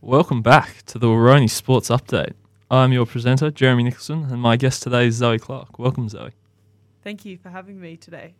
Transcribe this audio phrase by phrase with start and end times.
[0.00, 2.34] Welcome back to the Woroni Sports Update.
[2.70, 5.78] I'm your presenter, Jeremy Nicholson, and my guest today is Zoe Clarke.
[5.78, 6.30] Welcome, Zoe.
[7.02, 8.34] Thank you for having me today.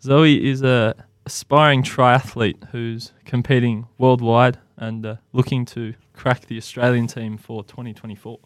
[0.00, 0.94] Zoe is a
[1.26, 8.38] aspiring triathlete who's competing worldwide and uh, looking to crack the Australian team for 2024.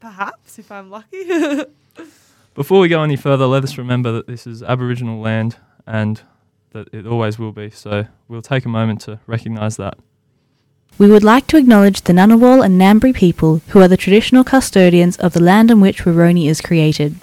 [0.00, 1.24] Perhaps, if I'm lucky.
[2.54, 6.20] Before we go any further, let us remember that this is Aboriginal land and
[6.72, 7.70] that it always will be.
[7.70, 9.98] So we'll take a moment to recognise that.
[10.98, 15.18] We would like to acknowledge the Ngunnawal and Ngambri people who are the traditional custodians
[15.18, 17.16] of the land on which Woroni is created.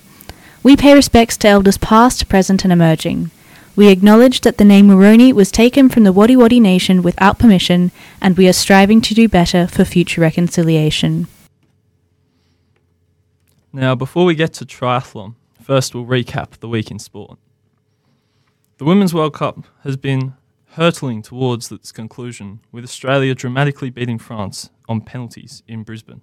[0.62, 3.32] We pay respects to elders past, present, and emerging.
[3.76, 7.92] We acknowledge that the name Woroni was taken from the Wadi Wadi nation without permission,
[8.22, 11.26] and we are striving to do better for future reconciliation.
[13.74, 15.34] Now, before we get to triathlon,
[15.64, 17.40] first we'll recap the week in sport.
[18.78, 20.36] The Women's World Cup has been
[20.74, 26.22] hurtling towards its conclusion, with Australia dramatically beating France on penalties in Brisbane.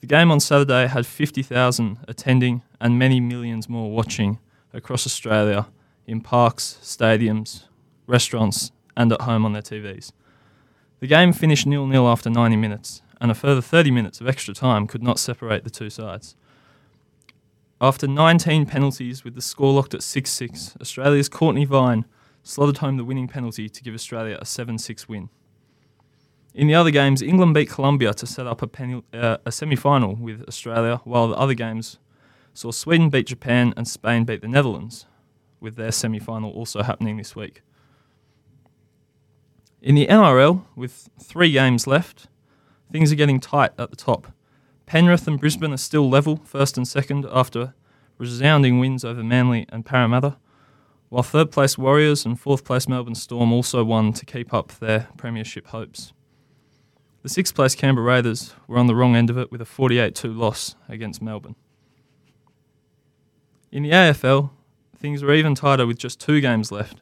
[0.00, 4.38] The game on Saturday had 50,000 attending and many millions more watching
[4.72, 5.66] across Australia
[6.06, 7.64] in parks, stadiums,
[8.06, 10.12] restaurants, and at home on their TVs.
[11.00, 14.54] The game finished nil nil after 90 minutes, and a further 30 minutes of extra
[14.54, 16.36] time could not separate the two sides.
[17.80, 22.04] After 19 penalties with the score locked at 6 6, Australia's Cortnee Vine
[22.46, 25.28] slotted home the winning penalty to give Australia a 7 6 win.
[26.54, 30.14] In the other games, England beat Colombia to set up a, uh, a semi final
[30.14, 31.98] with Australia, while the other games
[32.54, 35.06] saw Sweden beat Japan and Spain beat the Netherlands,
[35.60, 37.62] with their semi final also happening this week.
[39.82, 42.28] In the NRL, with three games left,
[42.90, 44.28] things are getting tight at the top.
[44.86, 47.74] Penrith and Brisbane are still level, first and second, after
[48.18, 50.38] resounding wins over Manly and Parramatta,
[51.08, 55.08] while third place Warriors and fourth place Melbourne Storm also won to keep up their
[55.16, 56.12] premiership hopes.
[57.22, 60.14] The sixth place Canberra Raiders were on the wrong end of it with a 48
[60.14, 61.56] 2 loss against Melbourne.
[63.72, 64.50] In the AFL,
[64.96, 67.00] things were even tighter with just two games left,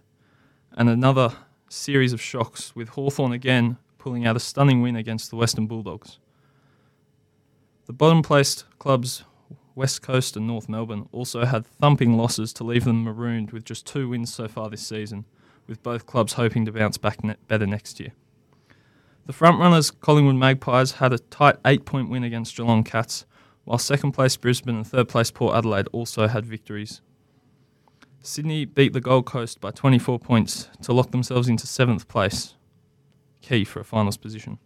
[0.72, 1.32] and another
[1.68, 6.18] series of shocks with Hawthorn again pulling out a stunning win against the Western Bulldogs.
[7.86, 9.24] The bottom placed clubs,
[9.74, 13.86] West Coast and North Melbourne, also had thumping losses to leave them marooned with just
[13.86, 15.24] two wins so far this season,
[15.66, 18.12] with both clubs hoping to bounce back ne- better next year.
[19.26, 23.24] The frontrunners, Collingwood Magpies, had a tight eight point win against Geelong Cats,
[23.64, 27.00] while second place Brisbane and third place Port Adelaide also had victories.
[28.20, 32.54] Sydney beat the Gold Coast by 24 points to lock themselves into seventh place,
[33.40, 34.58] key for a finals position.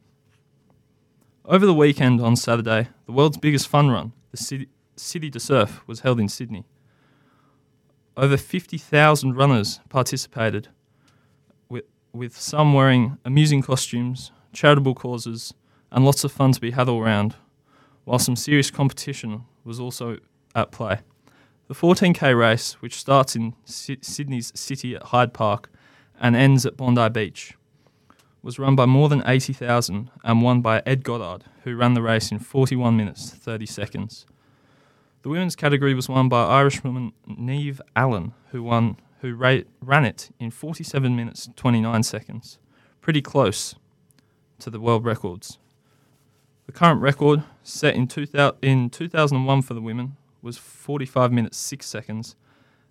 [1.44, 5.82] Over the weekend on Saturday, the world's biggest fun run, the City, City to Surf,
[5.86, 6.64] was held in Sydney.
[8.16, 10.69] Over 50,000 runners participated,
[11.69, 15.54] with, with some wearing amusing costumes, charitable causes,
[15.91, 17.37] and lots of fun to be had all round,
[18.04, 20.19] while some serious competition was also
[20.54, 21.00] at play.
[21.69, 25.70] The 14k race, which starts in Sy- Sydney's city at Hyde Park
[26.19, 27.54] and ends at Bondi Beach,
[28.42, 32.32] was run by more than 80,000 and won by Ed Goddard, who ran the race
[32.32, 34.26] in 41 minutes 30 seconds.
[35.23, 40.31] The women's category was won by Irishwoman Neve Allen, who won who ra- ran it
[40.39, 42.59] in 47 minutes 29 seconds,
[43.01, 43.75] pretty close
[44.61, 45.59] to the world records.
[46.67, 51.87] The current record, set in, 2000, in 2001 for the women, was 45 minutes 6
[51.87, 52.37] seconds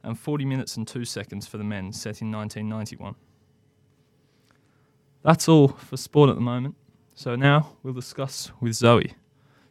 [0.04, 3.16] and 40 minutes and 2 seconds for the men, set in 1991.
[5.24, 6.76] That's all for sport at the moment.
[7.14, 9.14] So now we'll discuss with Zoe.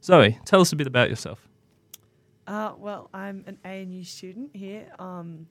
[0.02, 1.45] Zoe, tell us a bit about yourself.
[2.46, 5.48] Uh, well, I'm an ANU student here, um,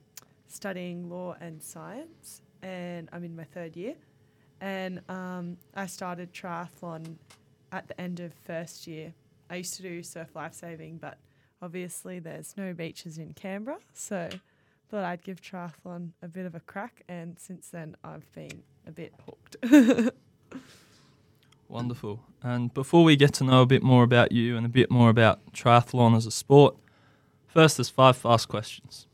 [0.48, 3.94] studying law and science, and I'm in my third year.
[4.62, 7.16] And um, I started triathlon
[7.70, 9.12] at the end of first year.
[9.50, 11.18] I used to do surf lifesaving, but
[11.60, 14.30] obviously there's no beaches in Canberra, so
[14.88, 17.02] thought I'd give triathlon a bit of a crack.
[17.08, 19.56] And since then, I've been a bit hooked.
[21.68, 22.20] Wonderful.
[22.42, 25.10] And before we get to know a bit more about you and a bit more
[25.10, 26.76] about triathlon as a sport,
[27.56, 29.06] first there's five fast questions.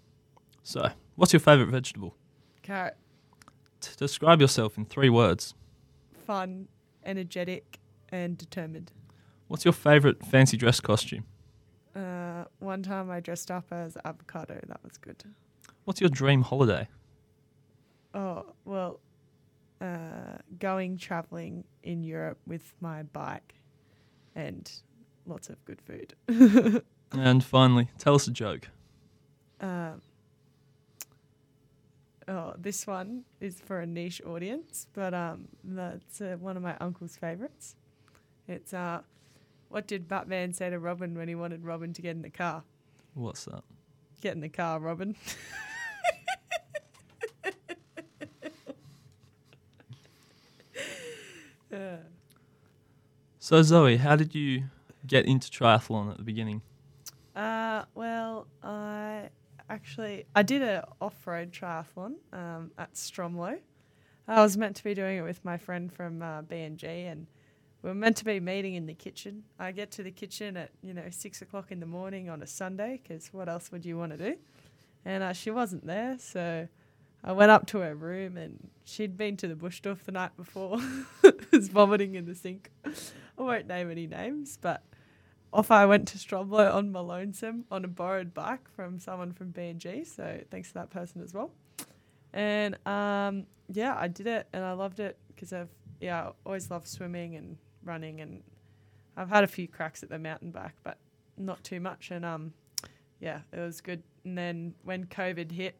[0.64, 2.16] So, what's your favourite vegetable?
[2.62, 2.96] Carrot,
[3.80, 5.54] T- describe yourself in three words.
[6.26, 6.66] fun,
[7.04, 7.78] energetic,
[8.10, 8.90] and determined.
[9.46, 11.24] What's your favourite fancy dress costume?
[11.94, 14.58] Uh, one time I dressed up as avocado.
[14.66, 15.22] That was good.
[15.84, 16.88] What's your dream holiday?
[18.14, 18.98] Oh well,
[19.80, 23.54] uh, going traveling in Europe with my bike,
[24.34, 24.68] and
[25.26, 26.14] lots of good food.
[27.14, 28.68] And finally, tell us a joke.
[29.60, 30.00] um,
[32.26, 36.76] oh, this one is for a niche audience, but um, that's uh, one of my
[36.80, 37.76] uncle's favourites.
[38.48, 39.02] It's uh,
[39.68, 42.62] what did Batman say to Robin when he wanted Robin to get in the car?
[43.14, 43.62] What's that?
[44.20, 45.14] Get in the car, Robin.
[53.38, 54.64] So Zoe, how did you
[55.06, 56.62] get into triathlon at the beginning?
[57.34, 59.30] Uh, well, I
[59.82, 63.58] actually I did an off-road triathlon um, at Stromlo.
[64.28, 67.26] I was meant to be doing it with my friend from uh, BNG, and
[67.82, 69.42] we were meant to be meeting in the kitchen.
[69.58, 72.46] I get to the kitchen at you know six o'clock in the morning on a
[72.46, 74.36] Sunday because what else would you want to do?
[75.04, 76.68] And uh, she wasn't there, so
[77.24, 80.78] I went up to her room, and she'd been to the Bushdorf the night before,
[81.52, 82.70] was vomiting in the sink.
[82.84, 84.84] I won't name any names, but
[85.52, 89.52] off I went to Stromlo on my lonesome on a borrowed bike from someone from
[89.52, 90.06] BNG.
[90.06, 91.50] So thanks to that person as well.
[92.32, 95.68] And um, yeah, I did it and I loved it because I've
[96.00, 98.42] yeah I always loved swimming and running and
[99.16, 100.96] I've had a few cracks at the mountain bike, but
[101.36, 102.10] not too much.
[102.10, 102.52] And um,
[103.20, 104.02] yeah, it was good.
[104.24, 105.76] And then when COVID hit,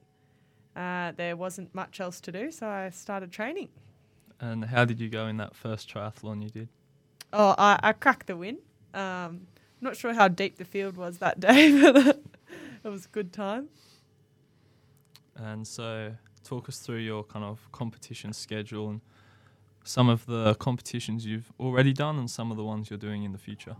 [0.76, 3.68] uh, there wasn't much else to do, so I started training.
[4.40, 6.68] And how did you go in that first triathlon you did?
[7.32, 8.58] Oh, I, I cracked the win.
[8.92, 9.46] Um,
[9.82, 12.22] not sure how deep the field was that day, but
[12.84, 13.68] it was a good time.
[15.36, 16.14] And so,
[16.44, 19.00] talk us through your kind of competition schedule and
[19.84, 23.32] some of the competitions you've already done and some of the ones you're doing in
[23.32, 23.76] the future.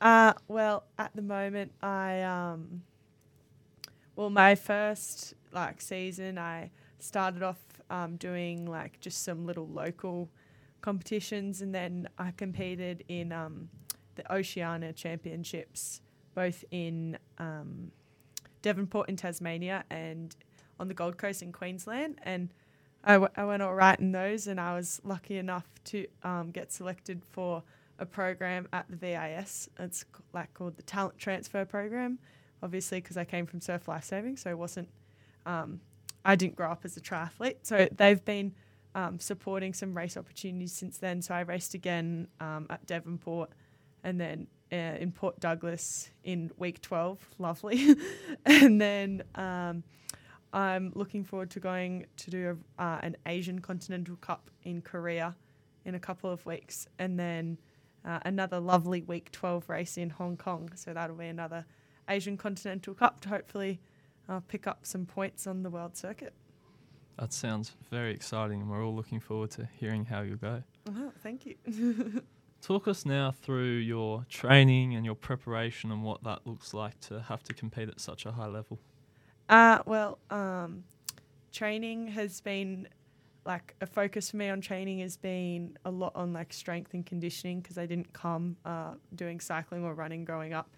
[0.00, 2.82] Uh, well, at the moment, I um,
[4.14, 7.58] well, my first like season, I started off
[7.90, 10.28] um, doing like just some little local
[10.82, 13.68] competitions, and then I competed in um,
[14.16, 16.00] the Oceania Championships,
[16.34, 17.92] both in um,
[18.62, 20.34] Devonport in Tasmania and
[20.78, 22.50] on the Gold Coast in Queensland, and
[23.04, 26.50] I, w- I went all right in those, and I was lucky enough to um,
[26.50, 27.62] get selected for
[27.98, 29.70] a program at the VIS.
[29.78, 30.04] It's
[30.34, 32.18] like called the Talent Transfer Program,
[32.62, 34.88] obviously because I came from surf lifesaving, so it wasn't.
[35.46, 35.80] Um,
[36.24, 38.52] I didn't grow up as a triathlete, so they've been
[38.96, 41.22] um, supporting some race opportunities since then.
[41.22, 43.50] So I raced again um, at Devonport,
[44.06, 47.94] and then uh, in Port Douglas in week twelve, lovely,
[48.46, 49.22] and then.
[49.34, 49.84] Um,
[50.52, 55.34] I'm looking forward to going to do a, uh, an Asian Continental Cup in Korea
[55.84, 57.58] in a couple of weeks, and then
[58.06, 60.70] uh, another lovely week 12 race in Hong Kong.
[60.74, 61.66] So that'll be another
[62.08, 63.80] Asian Continental Cup to hopefully
[64.30, 66.32] uh, pick up some points on the world circuit.
[67.18, 70.62] That sounds very exciting, and we're all looking forward to hearing how you go.
[70.88, 71.56] Oh, thank you.
[72.66, 77.20] Talk us now through your training and your preparation and what that looks like to
[77.20, 78.80] have to compete at such a high level.
[79.48, 80.82] Uh, well, um,
[81.52, 82.88] training has been
[83.44, 87.06] like a focus for me on training has been a lot on like strength and
[87.06, 90.68] conditioning because I didn't come uh, doing cycling or running growing up.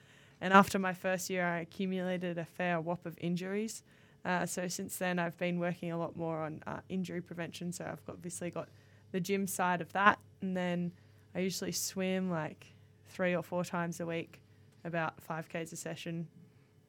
[0.42, 3.82] And after my first year, I accumulated a fair whop of injuries.
[4.26, 7.72] Uh, so since then, I've been working a lot more on uh, injury prevention.
[7.72, 8.68] So I've obviously got
[9.10, 10.92] the gym side of that, and then
[11.34, 12.66] I usually swim like
[13.08, 14.40] three or four times a week,
[14.84, 16.28] about five k's a session,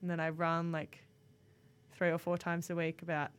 [0.01, 0.99] and then I run like
[1.91, 3.31] three or four times a week, about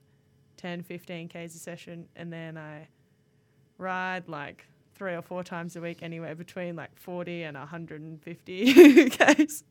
[0.59, 2.07] 10, 15 Ks a session.
[2.15, 2.89] And then I
[3.79, 9.65] ride like three or four times a week, anywhere between like 40 and 150 Ks.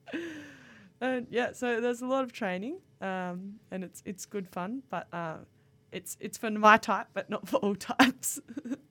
[0.99, 5.07] And yeah, so there's a lot of training, um, and it's it's good fun, but
[5.13, 5.37] uh,
[5.93, 8.41] it's it's for my type, but not for all types.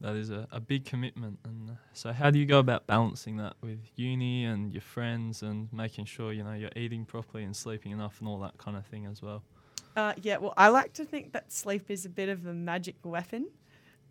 [0.00, 1.38] That is a, a big commitment.
[1.44, 5.42] And uh, so, how do you go about balancing that with uni and your friends
[5.42, 8.76] and making sure you know you're eating properly and sleeping enough and all that kind
[8.76, 9.42] of thing as well?
[9.96, 12.96] Uh, yeah, well, I like to think that sleep is a bit of a magic
[13.02, 13.48] weapon.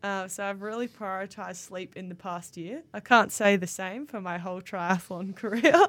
[0.03, 2.83] Uh, so I've really prioritized sleep in the past year.
[2.93, 5.87] I can't say the same for my whole triathlon career.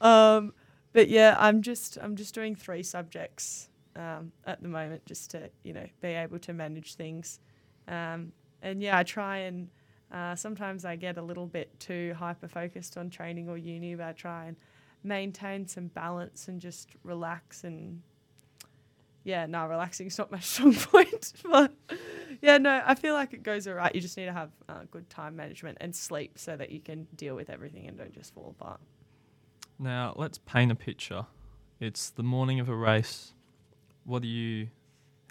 [0.00, 0.52] um,
[0.92, 5.50] but yeah, I'm just I'm just doing three subjects um, at the moment, just to
[5.62, 7.40] you know be able to manage things.
[7.88, 8.32] Um,
[8.64, 9.68] and yeah, I try and
[10.10, 14.06] uh, sometimes I get a little bit too hyper focused on training or uni, but
[14.06, 14.56] I try and
[15.02, 18.02] maintain some balance and just relax and
[19.22, 21.72] yeah, no, relaxing is not my strong point, but
[22.42, 23.94] yeah, no, I feel like it goes all right.
[23.94, 27.06] You just need to have uh, good time management and sleep so that you can
[27.16, 28.80] deal with everything and don't just fall apart.
[29.78, 31.26] Now, let's paint a picture.
[31.80, 33.34] It's the morning of a race.
[34.04, 34.68] What are you,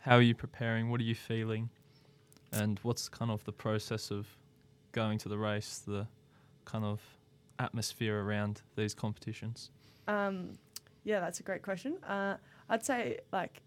[0.01, 0.89] how are you preparing?
[0.89, 1.69] What are you feeling?
[2.53, 4.27] And what's kind of the process of
[4.91, 6.07] going to the race, the
[6.65, 7.01] kind of
[7.59, 9.71] atmosphere around these competitions?
[10.07, 10.57] Um,
[11.03, 11.97] yeah, that's a great question.
[12.03, 12.35] Uh,
[12.69, 13.61] I'd say like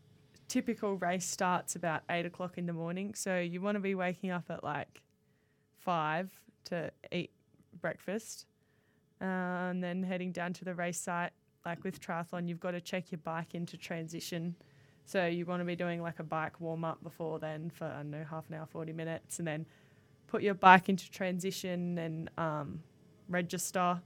[0.49, 3.14] typical race starts about eight o'clock in the morning.
[3.14, 5.02] So you want to be waking up at like
[5.78, 6.31] five
[6.66, 7.31] to eat
[7.81, 8.47] breakfast,
[9.21, 11.33] uh, and then heading down to the race site.
[11.64, 14.55] Like with triathlon, you've got to check your bike into transition.
[15.07, 17.99] So you want to be doing like a bike warm up before then for I
[17.99, 19.65] don't know half an hour, forty minutes, and then
[20.27, 22.83] put your bike into transition and um,
[23.29, 24.01] register.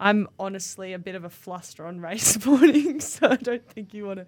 [0.00, 4.06] I'm honestly a bit of a fluster on race morning, so I don't think you
[4.06, 4.26] want to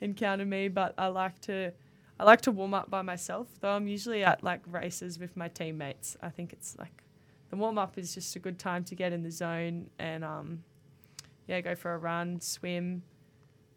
[0.00, 0.66] encounter me.
[0.66, 1.72] But I like to,
[2.18, 3.46] I like to warm up by myself.
[3.60, 6.16] Though I'm usually at like races with my teammates.
[6.20, 7.04] I think it's like
[7.50, 10.64] the warm up is just a good time to get in the zone and um,
[11.46, 13.02] yeah, go for a run, swim,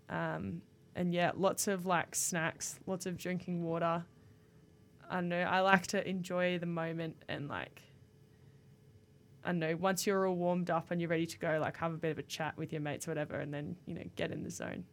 [0.10, 0.64] um,
[0.96, 4.06] and yeah, lots of like snacks, lots of drinking water.
[5.10, 5.42] I don't know.
[5.42, 7.82] I like to enjoy the moment and like
[9.44, 11.94] I don't know, once you're all warmed up and you're ready to go, like have
[11.94, 14.32] a bit of a chat with your mates or whatever, and then, you know, get
[14.32, 14.84] in the zone.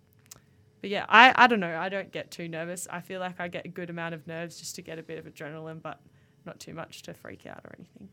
[0.80, 1.76] But yeah, I, I don't know.
[1.76, 2.86] I don't get too nervous.
[2.90, 5.18] I feel like I get a good amount of nerves just to get a bit
[5.18, 6.00] of adrenaline, but
[6.46, 8.08] not too much to freak out or anything.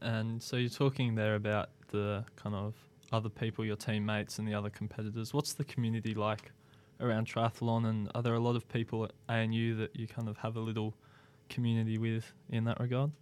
[0.00, 2.74] And so you're talking there about the kind of
[3.14, 5.32] other people, your teammates and the other competitors.
[5.32, 6.52] What's the community like
[7.00, 7.86] around triathlon?
[7.88, 10.60] And are there a lot of people at ANU that you kind of have a
[10.60, 10.94] little
[11.48, 13.12] community with in that regard?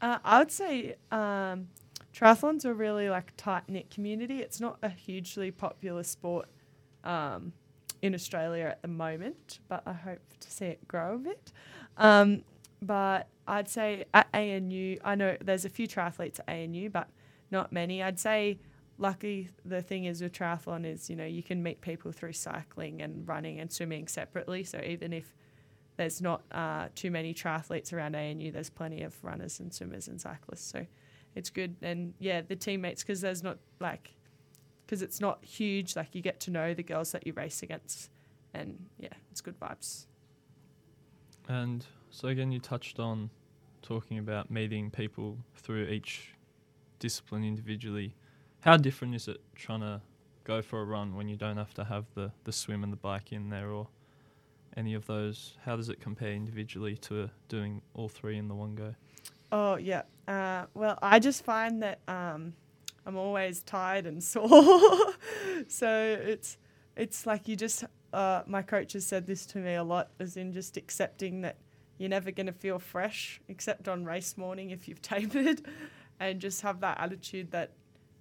[0.00, 1.68] Uh, I would say um,
[2.14, 4.40] triathlon's a really like tight knit community.
[4.40, 6.48] It's not a hugely popular sport
[7.04, 7.52] um,
[8.02, 11.52] in Australia at the moment, but I hope to see it grow a bit.
[11.98, 12.44] Um,
[12.82, 17.08] but I'd say at ANU, I know there's a few triathletes at ANU, but
[17.50, 18.02] not many.
[18.02, 18.58] I'd say
[19.00, 23.00] lucky the thing is with triathlon is you know you can meet people through cycling
[23.00, 24.62] and running and swimming separately.
[24.62, 25.34] So even if
[26.00, 28.50] there's not uh, too many triathletes around ANU.
[28.50, 30.86] There's plenty of runners and swimmers and cyclists, so
[31.34, 31.76] it's good.
[31.82, 34.14] And yeah, the teammates because there's not like
[34.86, 35.96] because it's not huge.
[35.96, 38.08] Like you get to know the girls that you race against,
[38.54, 40.06] and yeah, it's good vibes.
[41.48, 43.28] And so again, you touched on
[43.82, 46.34] talking about meeting people through each
[46.98, 48.14] discipline individually.
[48.60, 50.02] How different is it trying to
[50.44, 52.96] go for a run when you don't have to have the, the swim and the
[52.96, 53.88] bike in there or
[54.76, 55.56] any of those?
[55.64, 58.94] How does it compare individually to doing all three in the one go?
[59.52, 60.02] Oh yeah.
[60.28, 62.52] Uh, well, I just find that um,
[63.06, 65.14] I'm always tired and sore,
[65.68, 66.58] so it's
[66.96, 67.84] it's like you just.
[68.12, 71.56] Uh, my coach has said this to me a lot, as in just accepting that
[71.96, 75.62] you're never going to feel fresh except on race morning if you've tapered,
[76.18, 77.70] and just have that attitude that,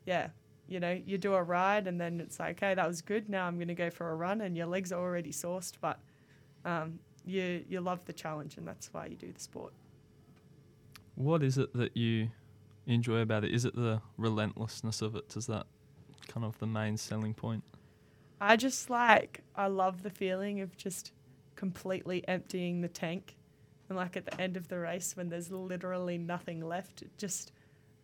[0.09, 0.29] yeah,
[0.67, 3.29] you know, you do a ride and then it's like, okay, that was good.
[3.29, 5.99] Now I'm going to go for a run, and your legs are already sourced, but
[6.65, 9.71] um, you you love the challenge, and that's why you do the sport.
[11.13, 12.29] What is it that you
[12.87, 13.53] enjoy about it?
[13.53, 15.35] Is it the relentlessness of it?
[15.37, 15.67] Is that
[16.27, 17.63] kind of the main selling point?
[18.41, 21.11] I just like I love the feeling of just
[21.55, 23.35] completely emptying the tank,
[23.89, 27.51] and like at the end of the race when there's literally nothing left, just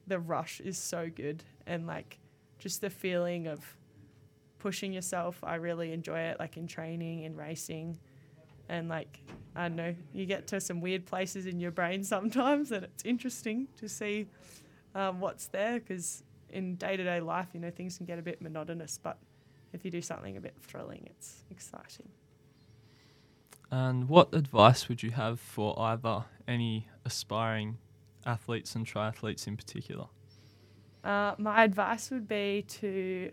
[0.07, 2.19] the rush is so good, and like
[2.59, 3.59] just the feeling of
[4.59, 5.39] pushing yourself.
[5.43, 7.99] I really enjoy it, like in training and racing
[8.69, 9.19] and like
[9.55, 13.05] I don't know, you get to some weird places in your brain sometimes, and it's
[13.05, 14.27] interesting to see
[14.93, 18.21] um, what's there because in day to day life, you know, things can get a
[18.21, 19.17] bit monotonous, but
[19.73, 22.09] if you do something a bit thrilling, it's exciting.
[23.71, 27.77] And what advice would you have for either any aspiring
[28.25, 30.05] athletes and triathletes in particular?
[31.05, 33.31] Uh, my advice would be to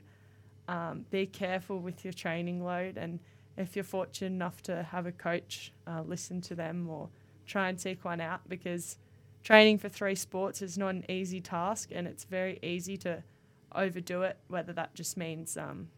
[0.68, 3.18] um, be careful with your training load and
[3.56, 7.08] if you're fortunate enough to have a coach, uh, listen to them or
[7.46, 8.98] try and seek one out because
[9.42, 13.22] training for three sports is not an easy task and it's very easy to
[13.74, 15.88] overdo it, whether that just means um,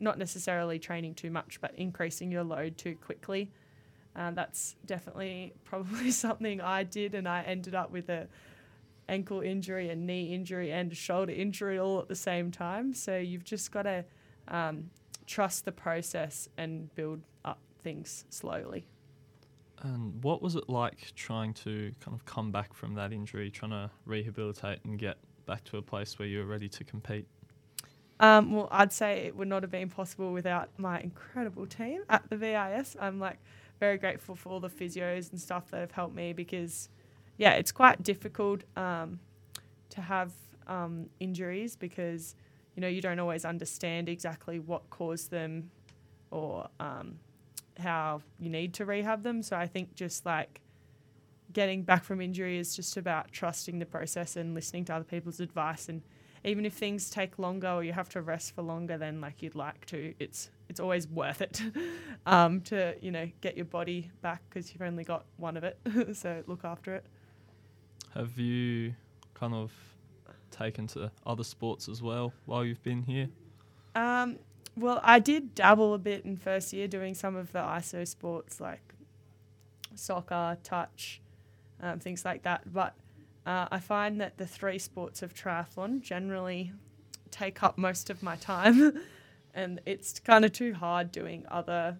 [0.00, 3.50] not necessarily training too much but increasing your load too quickly.
[4.16, 8.28] Uh, that's definitely probably something I did, and I ended up with a
[9.08, 12.94] ankle injury, and knee injury, and shoulder injury all at the same time.
[12.94, 14.04] So you've just got to
[14.48, 14.90] um,
[15.26, 18.86] trust the process and build up things slowly.
[19.82, 23.72] And what was it like trying to kind of come back from that injury, trying
[23.72, 27.26] to rehabilitate and get back to a place where you were ready to compete?
[28.20, 32.28] Um, well, I'd say it would not have been possible without my incredible team at
[32.30, 32.96] the VIS.
[32.98, 33.38] I'm like
[33.80, 36.88] very grateful for all the physios and stuff that have helped me because,
[37.36, 39.20] yeah, it's quite difficult um,
[39.90, 40.32] to have
[40.66, 42.34] um, injuries because
[42.74, 45.70] you know, you don't always understand exactly what caused them
[46.30, 47.18] or um,
[47.78, 49.42] how you need to rehab them.
[49.42, 50.60] So I think just like
[51.52, 55.40] getting back from injury is just about trusting the process and listening to other people's
[55.40, 55.88] advice.
[55.88, 56.02] And
[56.44, 59.54] even if things take longer or you have to rest for longer than like you'd
[59.54, 61.62] like to, it's it's always worth it
[62.26, 65.78] um, to you know get your body back because you've only got one of it.
[66.14, 67.06] so look after it.
[68.14, 68.94] Have you
[69.34, 69.72] kind of
[70.52, 73.28] taken to other sports as well while you've been here?
[73.96, 74.38] Um,
[74.76, 78.60] well, I did dabble a bit in first year doing some of the ISO sports
[78.60, 78.94] like
[79.96, 81.20] soccer, touch,
[81.80, 82.72] um, things like that.
[82.72, 82.94] But
[83.46, 86.72] uh, I find that the three sports of triathlon generally
[87.32, 89.00] take up most of my time,
[89.54, 91.98] and it's kind of too hard doing other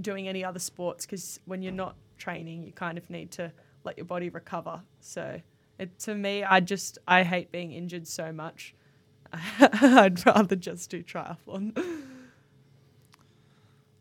[0.00, 3.52] doing any other sports because when you're not training, you kind of need to
[3.84, 4.82] let your body recover.
[5.00, 5.40] So
[5.78, 8.74] it, to me, I just I hate being injured so much.
[9.32, 11.76] I'd rather just do triathlon.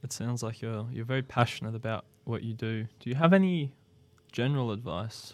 [0.04, 2.86] It sounds like you're you're very passionate about what you do.
[3.00, 3.74] Do you have any
[4.32, 5.34] general advice,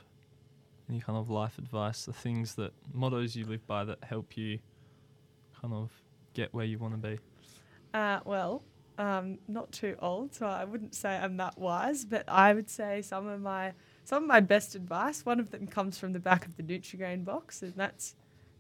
[0.90, 4.60] any kind of life advice, the things that mottos you live by that help you
[5.62, 5.92] kind of
[6.34, 7.20] get where you want to be?
[7.94, 8.64] Uh, well,
[8.98, 13.02] um, not too old, so I wouldn't say I'm that wise, but I would say
[13.02, 13.74] some of my
[14.04, 15.26] some of my best advice.
[15.26, 18.16] One of them comes from the back of the Nutrigrain box, and that's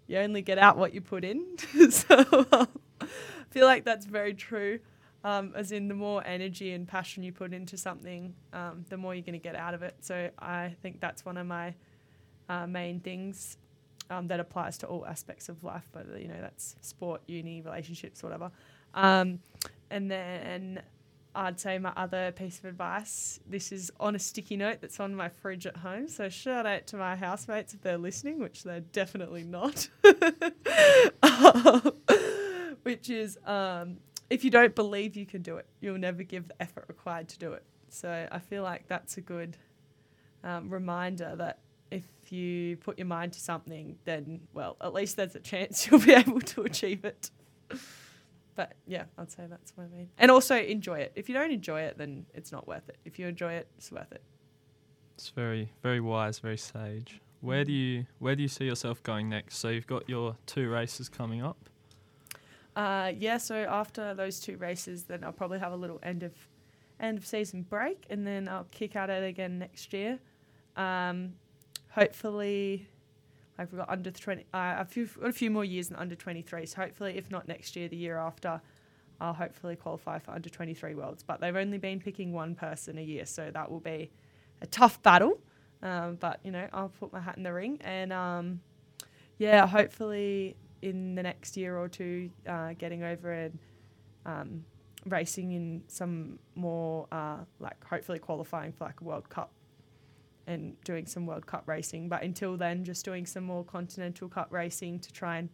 [0.07, 1.45] you only get out what you put in.
[1.89, 2.17] so
[2.51, 2.67] um,
[3.01, 3.07] I
[3.49, 4.79] feel like that's very true.
[5.23, 9.15] Um, as in, the more energy and passion you put into something, um, the more
[9.15, 9.95] you're going to get out of it.
[10.01, 11.73] So I think that's one of my
[12.49, 13.57] uh, main things
[14.09, 18.21] um, that applies to all aspects of life, whether you know that's sport, uni, relationships,
[18.21, 18.51] whatever.
[18.93, 19.39] Um,
[19.89, 20.81] and then
[21.35, 23.39] I'd say my other piece of advice.
[23.47, 26.07] This is on a sticky note that's on my fridge at home.
[26.07, 29.89] So shout out to my housemates if they're listening, which they're definitely not.
[32.83, 33.97] which is um,
[34.29, 37.39] if you don't believe you can do it, you'll never give the effort required to
[37.39, 37.63] do it.
[37.89, 39.57] So I feel like that's a good
[40.43, 41.59] um, reminder that
[41.91, 45.99] if you put your mind to something, then well, at least there's a chance you'll
[45.99, 47.31] be able to achieve it.
[48.55, 50.09] But yeah, I'd say that's what I mean.
[50.17, 51.11] And also enjoy it.
[51.15, 52.97] If you don't enjoy it, then it's not worth it.
[53.05, 54.21] If you enjoy it, it's worth it.
[55.15, 57.21] It's very very wise, very sage.
[57.41, 59.57] Where do you where do you see yourself going next?
[59.57, 61.69] So you've got your two races coming up.
[62.75, 66.33] Uh, yeah, so after those two races, then I'll probably have a little end of
[66.99, 70.19] end of season break, and then I'll kick at it again next year.
[70.75, 71.33] Um,
[71.89, 72.87] hopefully,
[73.57, 76.41] like we've got under twenty, uh, a few a few more years in under twenty
[76.41, 76.65] three.
[76.65, 78.61] So hopefully, if not next year, the year after,
[79.21, 81.23] I'll hopefully qualify for under twenty three worlds.
[81.23, 84.11] But they've only been picking one person a year, so that will be
[84.61, 85.39] a tough battle.
[85.81, 88.61] Um, but you know, I'll put my hat in the ring, and um,
[89.37, 93.59] yeah, hopefully in the next year or two, uh, getting over and
[94.25, 94.65] um,
[95.05, 99.51] racing in some more, uh, like hopefully qualifying for like a World Cup
[100.47, 102.09] and doing some World Cup racing.
[102.09, 105.49] But until then, just doing some more Continental Cup racing to try and.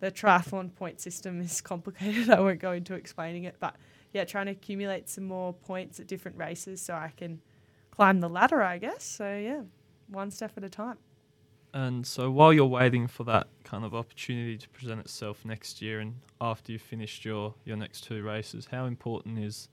[0.00, 2.30] The triathlon point system is complicated.
[2.30, 3.76] I won't go into explaining it, but
[4.14, 7.42] yeah, trying to accumulate some more points at different races so I can
[7.90, 9.04] climb the ladder, I guess.
[9.04, 9.60] So yeah,
[10.08, 10.96] one step at a time.
[11.72, 16.00] And so while you're waiting for that kind of opportunity to present itself next year
[16.00, 19.68] and after you've finished your, your next two races, how important is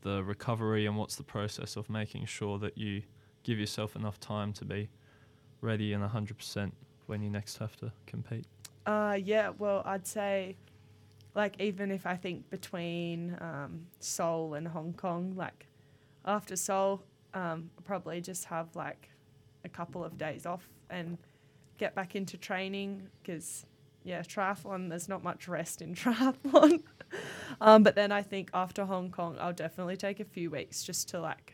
[0.00, 3.02] the recovery and what's the process of making sure that you
[3.44, 4.88] give yourself enough time to be
[5.60, 6.72] ready and 100%
[7.06, 8.46] when you next have to compete?
[8.84, 10.56] Uh, yeah, well, I'd say,
[11.34, 15.66] like, even if I think between um, Seoul and Hong Kong, like,
[16.24, 17.02] after Seoul,
[17.34, 19.10] um, probably just have like
[19.64, 21.18] a couple of days off and
[21.78, 23.66] get back into training because
[24.04, 26.82] yeah, triathlon there's not much rest in triathlon.
[27.60, 31.08] um, but then I think after Hong Kong, I'll definitely take a few weeks just
[31.10, 31.53] to like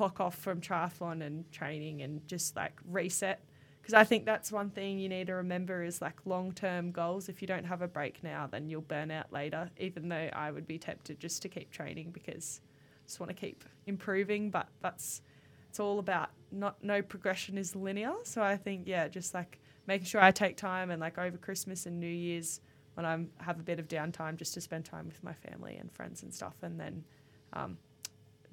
[0.00, 3.38] clock off from triathlon and training and just like reset.
[3.82, 7.28] Because I think that's one thing you need to remember is like long term goals.
[7.28, 9.70] If you don't have a break now, then you'll burn out later.
[9.78, 13.36] Even though I would be tempted just to keep training because I just want to
[13.36, 15.20] keep improving, but that's
[15.68, 18.14] it's all about not no progression is linear.
[18.24, 21.84] So I think yeah, just like making sure I take time and like over Christmas
[21.84, 22.62] and New Year's
[22.94, 25.92] when I have a bit of downtime just to spend time with my family and
[25.92, 27.04] friends and stuff, and then
[27.52, 27.76] um,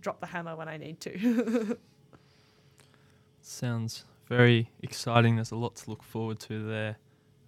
[0.01, 1.77] drop the hammer when I need to.
[3.41, 5.35] Sounds very exciting.
[5.35, 6.97] There's a lot to look forward to there.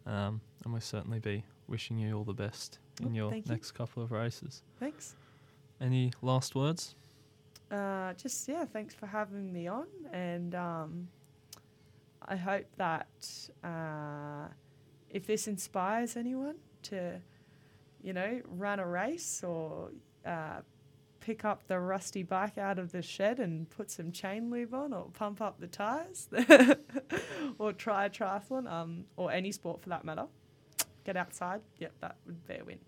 [0.06, 3.52] Um, and we'll certainly be wishing you all the best in Oh, your thank you.
[3.52, 4.64] next couple of races.
[4.80, 5.16] Thanks.
[5.82, 6.96] Any last words?
[7.72, 11.08] Uh, just yeah, thanks for having me on, and um,
[12.28, 13.08] I hope that
[13.64, 14.48] uh,
[15.12, 17.22] if this inspires anyone to,
[18.02, 19.92] you know, run a race or
[20.26, 20.62] uh,
[21.20, 24.94] pick up the rusty bike out of the shed and put some chain lube on,
[24.94, 26.30] or pump up the tires,
[27.60, 30.26] or try a triathlon, um, or any sport for that matter,
[31.06, 31.62] get outside.
[31.78, 32.80] Yep, that would be a win.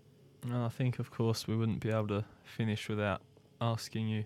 [0.48, 3.22] No, I think, of course, we wouldn't be able to finish without
[3.60, 4.24] asking you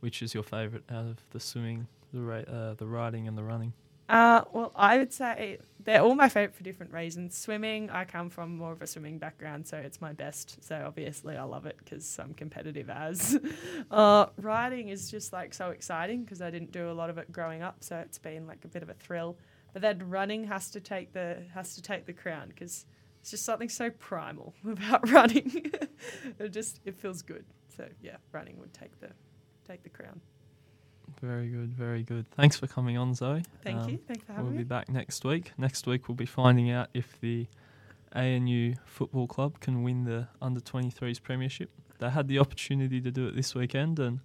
[0.00, 3.42] which is your favourite out of the swimming, the ra- uh, the riding, and the
[3.42, 3.72] running.
[4.08, 7.36] Uh, well, I would say they're all my favorite for different reasons.
[7.36, 10.62] Swimming, I come from more of a swimming background, so it's my best.
[10.64, 13.38] So obviously, I love it because I'm competitive as.
[13.90, 17.30] uh, riding is just like so exciting because I didn't do a lot of it
[17.32, 19.36] growing up, so it's been like a bit of a thrill.
[19.72, 22.86] But then running has to take the has to take the crown because
[23.20, 25.70] it's just something so primal about running.
[26.38, 27.44] it just it feels good.
[27.76, 29.10] So yeah, running would take the
[29.66, 30.22] take the crown.
[31.20, 32.30] Very good, very good.
[32.32, 33.42] Thanks for coming on, Zoe.
[33.62, 33.98] Thank Um, you.
[34.06, 35.52] Thanks for We'll having be back next week.
[35.58, 37.46] Next week, we'll be finding out if the
[38.12, 41.70] ANU Football Club can win the Under 23s Premiership.
[41.98, 44.20] They had the opportunity to do it this weekend and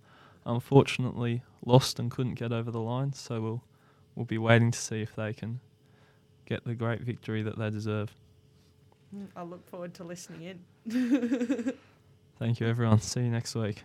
[0.46, 3.14] unfortunately lost and couldn't get over the line.
[3.14, 3.64] So we'll
[4.16, 5.60] we'll be waiting to see if they can
[6.46, 8.14] get the great victory that they deserve.
[9.36, 11.74] I look forward to listening in.
[12.40, 13.00] Thank you, everyone.
[13.00, 13.84] See you next week.